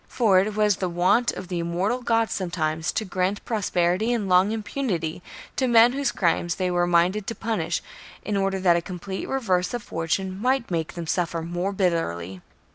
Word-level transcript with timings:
For 0.07 0.39
it 0.39 0.55
was 0.55 0.77
the 0.77 0.89
wont 0.89 1.31
of 1.33 1.47
the 1.47 1.59
immortal 1.59 2.01
gods 2.01 2.33
sometimes 2.33 2.91
to 2.93 3.05
grant 3.05 3.45
prosperity 3.45 4.11
and 4.11 4.27
long 4.27 4.51
impunity 4.51 5.21
to 5.57 5.67
men 5.67 5.93
whose 5.93 6.11
crimes 6.11 6.55
they 6.55 6.71
were 6.71 6.87
minded 6.87 7.27
to 7.27 7.35
punish 7.35 7.83
in 8.25 8.35
order 8.35 8.59
that 8.61 8.75
a 8.75 8.81
complete 8.81 9.29
reverse 9.29 9.75
of 9.75 9.83
fortune 9.83 10.41
might 10.41 10.71
make 10.71 10.93
them 10.93 11.05
suffer 11.05 11.43
more 11.43 11.71
bitterly. 11.71 12.41